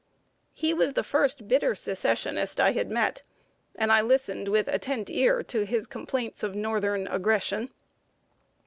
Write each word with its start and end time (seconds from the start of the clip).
He 0.55 0.73
was 0.73 0.93
the 0.93 1.03
first 1.03 1.47
bitter 1.47 1.75
Secessionist 1.75 2.59
I 2.59 2.71
had 2.71 2.89
met, 2.89 3.21
and 3.75 3.91
I 3.91 4.01
listened 4.01 4.47
with 4.47 4.67
attent 4.67 5.11
ear 5.11 5.43
to 5.43 5.63
his 5.63 5.85
complaints 5.85 6.41
of 6.41 6.55
northern 6.55 7.05
aggression. 7.05 7.69